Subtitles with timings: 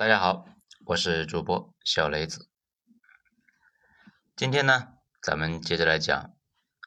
[0.00, 0.46] 大家好，
[0.86, 2.48] 我是主播小雷子。
[4.34, 6.34] 今天呢，咱们接着来讲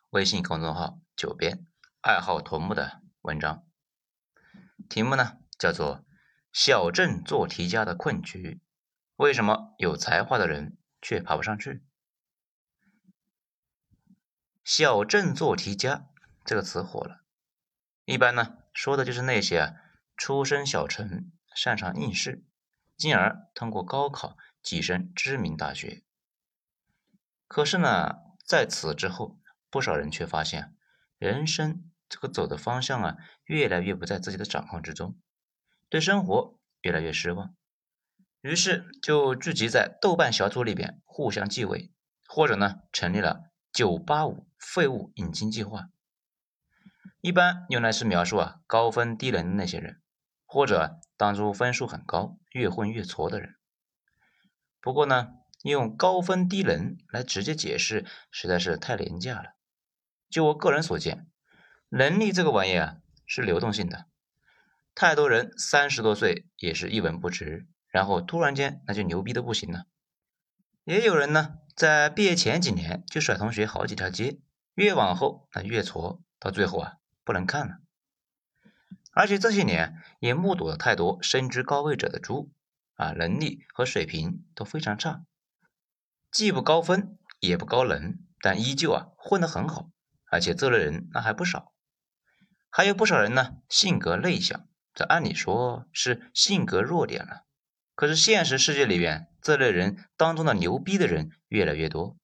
[0.10, 1.68] 微信公众号“九编
[2.02, 3.68] 爱好头目”的文章，
[4.90, 6.04] 题目呢叫做
[6.52, 8.60] “小镇做题家的困局”，
[9.18, 11.84] 为什么有才华的人却爬不上去
[14.66, 16.08] ？“小镇做题家”
[16.44, 17.24] 这个词火了，
[18.06, 19.74] 一般呢说的就是那些啊
[20.18, 22.44] 出身小城、擅长应试。
[23.04, 26.04] 进而通过高考跻身知名大学。
[27.50, 30.74] 可是呢，在此之后，不少人却发现，
[31.18, 35.20] 人生这个走的方向啊，越来越不在自己的掌控之中，
[35.90, 37.54] 对生活越来越失望。
[38.40, 41.92] 于是就聚集在豆瓣小组里边互相忌讳，
[42.26, 45.90] 或者呢，成立了“九八五废物引进计划”，
[47.20, 50.00] 一般用来是描述啊高分低能的那些人。
[50.46, 53.56] 或者当初分数很高、越混越挫的人。
[54.82, 55.30] 不过呢，
[55.64, 59.56] 用高分低能来直接解释实在是太廉价了。
[60.30, 61.28] 就我个人所见，
[61.88, 64.08] 能力这个玩意啊是流动性的。
[64.94, 69.86] 太多人三十多岁也是一文不值，然后突然间那就牛逼的不行了。
[70.84, 74.42] 也有人呢，在毕业前几年就甩同学好几条街，
[74.74, 77.78] 越往后那越挫，到最后啊不能看了。
[79.14, 82.52] 而且这些年也目睹了太多身居高位者的猪
[82.96, 85.24] 啊，能力和水平都非常差，
[86.32, 89.90] 既不高分也不高能，但依旧啊混得很好，
[90.32, 91.74] 而且这类人那还不少。
[92.70, 97.44] 还有不少人呢，性格内向，这按理说是性格弱点了，
[97.94, 102.18] 可是现实世界里边，这类人当中的牛逼的人越来越多。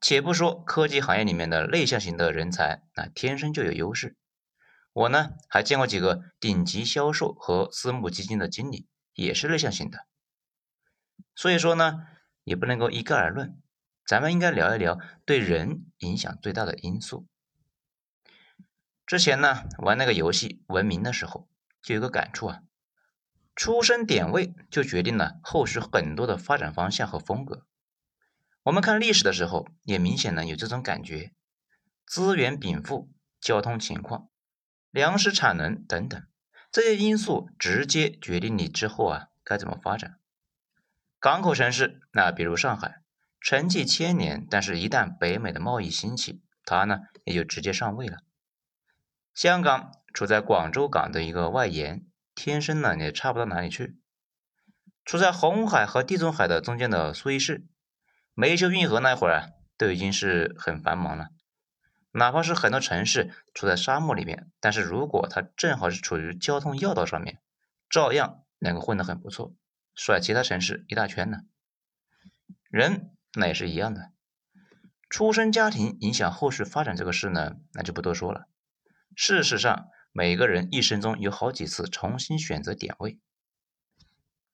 [0.00, 4.16] 且不说科技行业里面的内向型的人才，那天生就有优势。
[4.98, 10.08] 我呢还见过几个顶级销售和私募基金的经理，也是内向型的。
[11.36, 12.04] 所以说呢，
[12.42, 13.62] 也不能够一概而论。
[14.04, 17.28] 咱们应该聊一聊对人影响最大的因素。
[19.06, 21.48] 之前呢玩那个游戏文明的时候，
[21.80, 22.62] 就有个感触啊，
[23.54, 27.64] 出生点位就决定了后续很多的发展方向和风格。
[28.64, 31.32] 我们看历史的时候，也明显呢有这种感觉，
[32.04, 33.08] 资源禀赋、
[33.40, 34.28] 交通情况。
[34.90, 36.22] 粮食产能等等
[36.70, 40.18] 这些因素直接决定你之后啊该怎么发展。
[41.20, 43.02] 港口城市，那比如上海，
[43.40, 48.18] 沉寂千年，但是一旦北美的贸易兴起，它呢也就直接上位了。
[49.34, 53.98] 香港处在广州港的一个外延，天生呢也差不到哪里去。
[55.04, 57.66] 处在红海和地中海的中间的苏伊士，
[58.34, 59.46] 没修运河那会儿啊，
[59.76, 61.28] 都已经是很繁忙了。
[62.10, 67.40] 哪怕是很多城市处在沙漠里面，但是如果它正好是处于交通要道上面，
[67.90, 69.54] 照样能够混得很不错，
[69.94, 71.38] 甩其他城市一大圈呢。
[72.70, 74.10] 人那也是一样的，
[75.10, 78.48] 出生家庭影响后续发展这个事呢，那就不多说了。
[79.14, 83.20] 事实上，每个人一生中有好几次重新选择点位，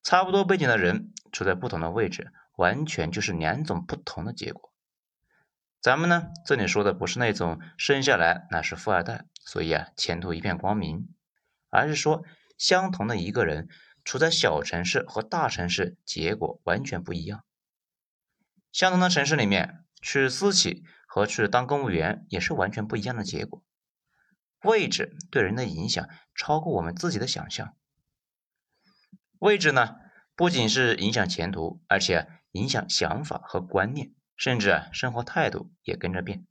[0.02, 4.73] 差不多背景的人处在不同的位置，完全就是两种不同的结果。
[5.84, 11.14] 咱们呢，这里说的不是那种生下来那是富二代，所以啊前途一片光明，
[11.68, 12.24] 而是说
[12.56, 13.68] 相同的一个人
[14.02, 17.44] 处在小城市和大城市，结果完全不一样。
[18.72, 23.62] 相同的城市里面，去私企和去当公务员也是完全不一样的结果。
[24.62, 27.76] 位置对人的影响超过我们自己的想象。
[29.38, 29.96] 位置呢，
[30.34, 34.12] 不仅是影响前途，而且影响想法和观念。
[34.36, 36.46] 甚至啊，生活态度也跟着变。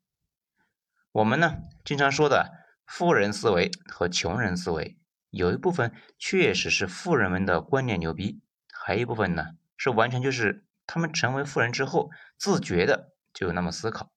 [1.11, 4.97] 我们呢，经常说的富人思维和穷人思维，
[5.29, 8.41] 有一部分确实是富人们的观念牛逼，
[8.71, 14.11] 还有一部分呢，是完全就是他们成为富人之后自觉的就那么思考。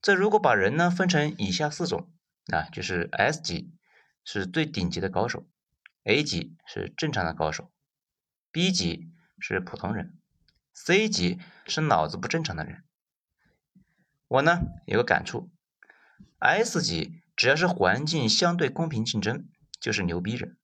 [0.00, 2.10] 这如果把人呢分成以下四种，
[2.52, 3.74] 啊，就是 S 级
[4.24, 5.46] 是最顶级的高手
[6.04, 7.70] ，A 级是正常的高手
[8.52, 10.16] ，B 级是普通人。
[10.72, 12.84] C 级是脑子不正常的人。
[14.28, 15.50] 我呢有个感触
[16.38, 19.48] ，S 级只要是环境相对公平竞争，
[19.80, 20.56] 就是牛逼人。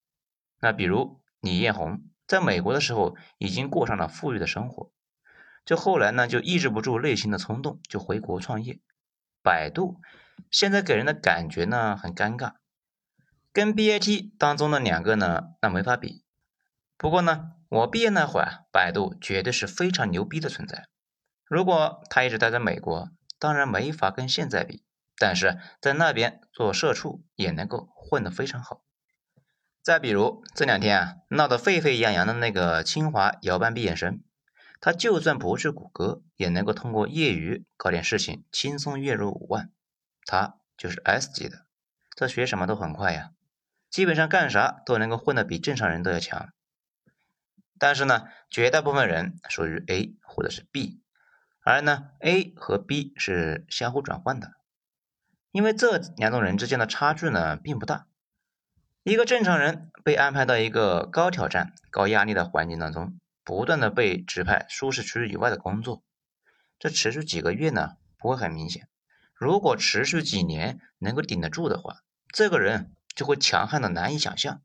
[0.60, 4.92] 那比如李彦宏在美国的时候，已经过上了富裕的生活，
[5.64, 8.80] 就后来呢就抑制不住内心的冲动，就回国创业。
[9.42, 10.00] 百度
[10.50, 12.54] 现在给人的感觉呢很尴尬，
[13.52, 16.24] 跟 BAT 当中的两个呢那没法比。
[16.96, 17.52] 不过呢。
[17.69, 20.87] 我毕业那会儿，百度绝对是非常牛逼的存在。
[21.44, 23.10] 如果他一直待在美国，
[23.40, 24.84] 当然没法跟现在比，
[25.19, 28.84] 但是在那边做社畜也能够混得非常好。
[29.82, 34.22] 再比如这两天啊闹得沸沸扬扬的那个清华姚班毕业生，
[34.81, 39.72] 他就算不是谷歌，也能够通过业余搞点事情，轻松月入五万。
[40.25, 41.66] 他就是 S 级的，
[42.14, 43.32] 这学什么都很快呀，
[43.90, 46.50] 基本上干啥都能够混得比正常人都要强。
[47.78, 51.00] 但是呢，绝大部分人属于 A 或者是 B，
[51.61, 54.52] 而呢 A 和 B 是相互转换的，
[55.52, 58.06] 因为这两种人之间的差距呢并不大。
[59.02, 66.02] 一个正常人被安排到一个高挑战、高压力的环境当中，不断的被指派舒适区以外的工作，
[66.78, 68.88] 这持续几个月呢不会很明显。
[69.34, 71.99] 如果持续几年能够顶得住的话，
[72.32, 74.62] 这个人就会强悍的难以想象。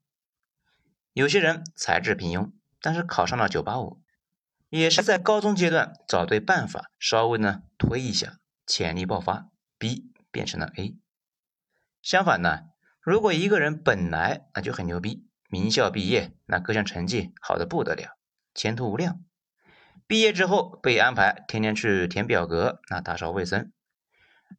[1.13, 4.01] 有些人才智平庸，但是考上了九八五，
[4.69, 10.97] 也是在高中阶段找对办法，稍微呢推一下，潜力爆发，B 变成了 A。
[12.01, 12.63] 相反呢？
[12.99, 18.17] 如果一个人本来那就很牛逼，名校毕业，那各项成绩好的不得了，
[18.53, 19.23] 前途无量。
[20.07, 23.71] 毕业之后被安排天天去填表格，那打扫卫生。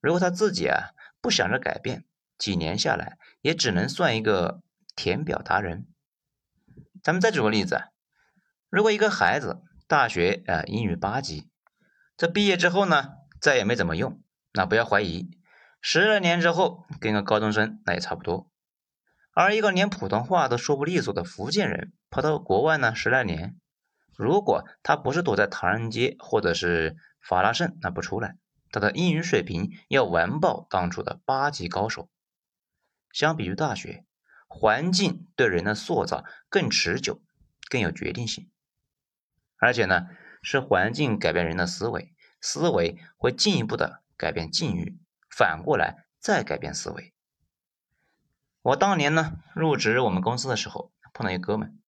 [0.00, 0.90] 如果他自己啊
[1.20, 2.04] 不想着改变，
[2.38, 4.62] 几年下来也只能算一个
[4.96, 5.86] 填表达人。
[7.02, 7.82] 咱们再举个例子，
[8.72, 11.50] 如果一个孩子大学啊英语八级，
[12.16, 14.22] 这毕业之后呢再也没怎么用，
[14.54, 15.28] 那不要怀疑。
[15.82, 18.50] 十来年之后，跟个高中生那也差不多。
[19.34, 23.58] 而一个连普通话都说不利索的福建人，跑到国外呢十来年，
[24.16, 28.38] 如果他不是躲在唐人街或者是法拉盛那不出来，
[28.70, 32.08] 他的英语水平要完爆当初的八级高手。
[33.12, 34.06] 相比于大学，
[34.48, 37.20] 环境对人的塑造更持久，
[37.68, 38.48] 更有决定性。
[39.62, 40.08] 而且呢，
[40.42, 44.98] 是环境改变人的思维，思维会进一步的改变境遇。
[45.30, 47.14] 反过来再改变思维。
[48.60, 51.80] 我当年呢入职我们公司的时候，碰到一哥们，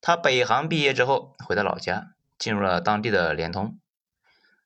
[0.00, 3.78] 他北航毕业之后回到老家，进入了当地的联通。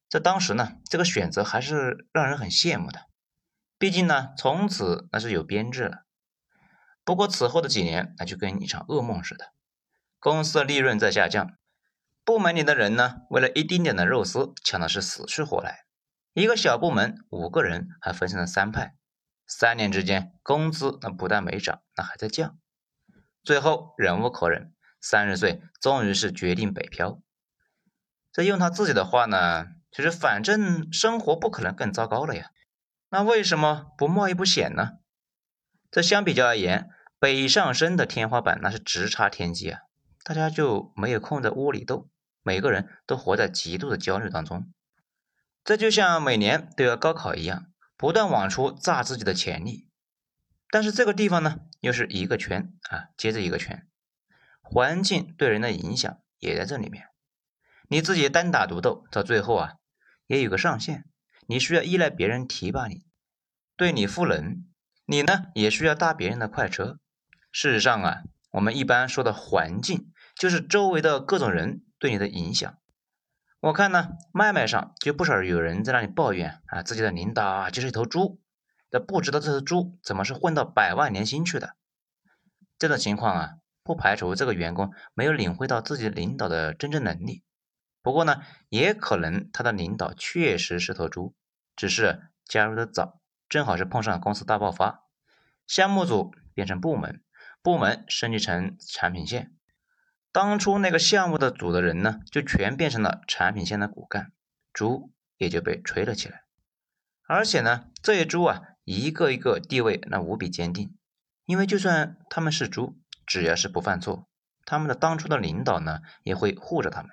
[0.09, 3.07] 在当时呢，这个选择还是让人很羡慕的，
[3.77, 6.05] 毕竟呢，从此那是有编制了。
[7.05, 9.53] 不过此后的几年，那就跟一场噩梦似的，
[10.21, 11.57] 公司的利润在下降，
[12.25, 15.85] 部门里的人呢，为了一丁点的肉丝，抢的是死去活来。
[16.33, 18.95] 一个小部门五个人还分成了三派，
[19.47, 22.57] 三年之间工资那不但没涨，那还在降。
[23.43, 27.21] 最后忍无可忍，三十岁终于是决定北漂。
[28.33, 32.51] 这用他自己的话呢，就是反正生活不可能更糟糕了呀，
[33.09, 34.99] 那为什么不冒一步险呢？
[35.91, 39.81] 这相比较而言，北上深的天花板那是直插天际啊，
[40.23, 42.09] 大家就没有空在窝里斗，
[42.43, 44.73] 每个人都活在极度的焦虑当中。
[45.65, 49.89] 这就像每年都要高考一样，不断往出炸自己的潜力。
[50.71, 53.87] 但是这个地方呢，又是一个圈啊接着一个圈，
[54.61, 57.09] 环境对人的影响也在这里面。
[57.89, 59.75] 你自己单打独斗，到最后啊，
[60.27, 61.07] 也有个上限，
[61.47, 63.05] 你需要依赖别人提拔你，
[63.77, 64.65] 对你赋能。
[65.07, 67.01] 你呢，也需要搭别人的快车。
[67.51, 72.77] 事实上啊，我们一般说的环境，就是周围的各种人对你的影响。
[73.61, 78.41] 我看呢，麦麦上就不少有人在那里抱怨啊，自己的领导啊就是一头猪，
[78.91, 81.77] 这不知道这头猪怎么是混到百万年薪去的。
[82.79, 83.51] 这种情况啊，
[83.85, 87.45] 不排除这个员工没有领会到自己领导的真正能力，
[88.03, 91.35] 不过呢，也可能他的领导确实是头猪，
[91.77, 95.03] 只是加入的早，正好是碰上公司大爆发，
[95.67, 97.23] 项目组变成部门，
[97.63, 99.53] 部门升级成产品线。
[100.33, 104.33] 当初那个项目的组的人呢，就全变成了产品线的骨干，
[104.73, 106.45] 猪也就被吹了起来。
[107.27, 110.97] 而且呢，这些猪啊，一个一个地位那无比坚定，
[111.45, 114.29] 因为就算他们是猪，只要是不犯错，
[114.65, 117.11] 他们的当初的领导呢，也会护着他们，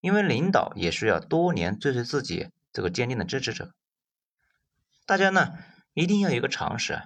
[0.00, 3.72] 因为领导也需要多年追随自己这个坚定的支持者。
[5.06, 5.58] 大家呢，
[5.94, 7.04] 一定要有一个常识啊，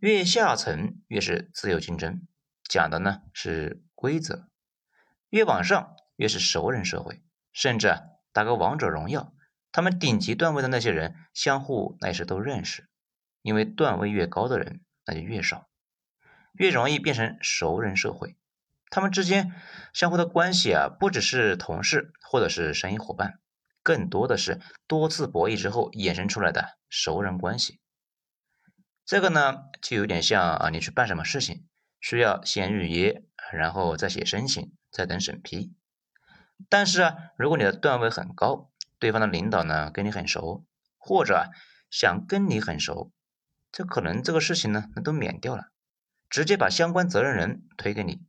[0.00, 2.26] 越下层越是自由竞争，
[2.64, 4.48] 讲的呢是规则。
[5.28, 8.00] 越往上越是熟人社会，甚至啊
[8.32, 9.34] 打个王者荣耀，
[9.70, 12.88] 他们顶级段位的那些人相互那也是都认识，
[13.42, 15.68] 因为段位越高的人那就越少，
[16.54, 18.38] 越容易变成熟人社会。
[18.88, 19.52] 他们之间
[19.92, 23.38] 相互的关系啊，不只是同事或者是生意伙伴，
[23.82, 27.79] 更多的是多次博弈之后衍生出来的熟人关系。
[29.10, 31.66] 这个呢，就有点像啊，你去办什么事情，
[32.00, 34.70] 需要先预约，然后再写申请。
[34.92, 35.74] 再等审批，
[36.68, 40.64] 但是啊，如果你的段位很高，对方的领导呢跟你很熟，
[40.96, 41.50] 或者
[41.90, 43.10] 想跟你很熟，
[43.72, 45.72] 这可能这个事情呢那都免掉了。
[46.28, 48.22] 直接把相关责任人推给你，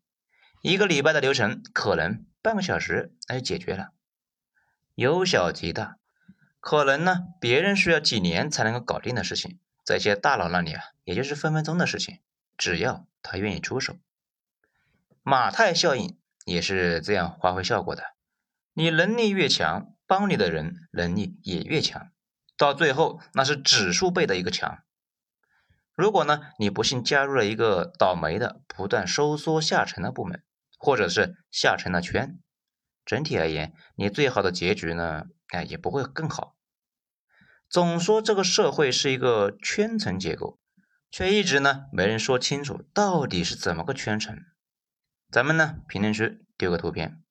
[0.64, 3.90] 一个礼拜的流程可能半个小时那就解决了，
[4.96, 5.98] 由小及大，
[6.60, 12.20] 可能呢别人需要几年才能够搞定的事情，在一些大佬那里啊，也就是分分钟的事情，
[12.58, 13.98] 只要他愿意出手。
[15.24, 18.04] 马太效应也是这样发挥效果的，
[18.74, 22.12] 你能力越强，帮你的人能力也越强。
[22.58, 24.84] 到最后，那是指数倍的一个强。
[25.96, 30.44] 如果呢，你不幸加入了一个倒霉的、不断收缩下沉的部门，
[30.78, 32.40] 或者是下沉的圈，
[33.06, 36.56] 整体而言，你最好的结局呢，哎，也不会更好。
[37.72, 40.60] 总说这个社会是一个圈层结构，
[41.10, 44.38] 却一直呢没人说清楚到底是怎么个圈层。
[45.32, 47.24] 咱们呢，评论区丢个图片，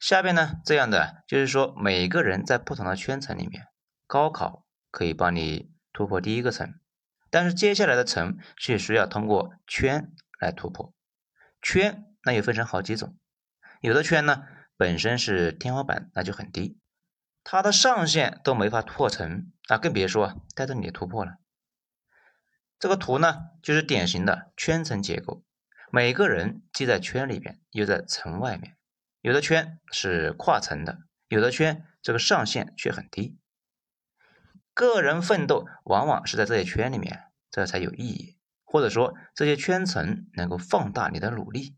[0.00, 3.66] 下边呢这样的，就是说每个人在不同的圈层里面。
[4.06, 6.80] 高考可以帮你突破第一个层，
[7.28, 10.94] 但是接下来的层却需要通过圈来突破。
[11.60, 13.18] 圈那又分成好几种，
[13.82, 14.44] 有的圈呢
[14.78, 16.78] 本身是天花板，那就很低，
[17.44, 21.38] 它的上限都没法破层，那更别说带着你突破了。
[22.78, 25.42] 这个图呢就是典型的圈层结构，
[25.90, 28.76] 每个人既在圈里边，又在层外面。
[29.20, 33.38] 有的圈是跨层的，有的圈这个上限却很低。
[34.74, 41.77] 个人奋斗往往是在这些圈里面，这才有意义，或者说这些圈层能够放大你的努力。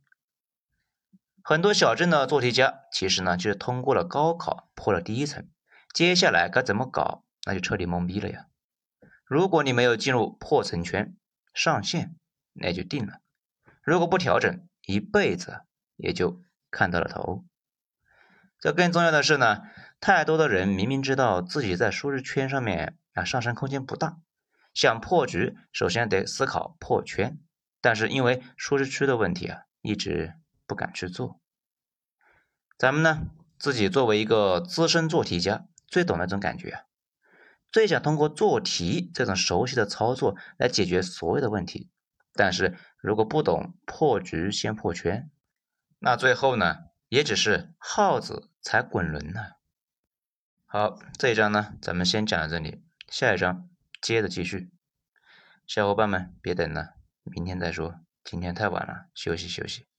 [1.43, 5.49] 很多小镇的做题家其实呢，就是通过了高考破了第一层，
[5.95, 8.47] 接下来该怎么搞，那就彻底懵逼了呀。
[9.25, 11.17] 如果你没有进入破层圈
[11.55, 12.15] 上线，
[12.53, 13.21] 那就定了；
[13.83, 15.63] 如果不调整，一辈子
[15.97, 17.45] 也就看到了头。
[18.59, 19.63] 这更重要的是呢。
[20.03, 24.17] 太多的人明明知道自己在舒适圈上面啊上升空间不大，
[24.73, 27.39] 想破局，首先得思考破圈，
[27.83, 30.40] 但是因为舒适区的问题啊，一直
[30.71, 31.41] 不敢去做。
[32.79, 33.27] 咱们呢
[33.59, 36.85] 自己作为一个资深做题家，最懂那种感觉，
[37.73, 41.91] 最想通过做题这种熟悉的操作来解决所有的问题。
[42.35, 45.29] 但是如果不懂破局先破圈，
[45.99, 46.77] 那最后呢
[47.09, 49.41] 也只是耗子踩滚轮呢。
[50.67, 53.69] 好，这一章呢，咱们先讲到这里，下一章
[54.01, 54.71] 接着继续。
[55.67, 59.90] 小伙伴们别等了，明天再说，今天太晚了，休息休息。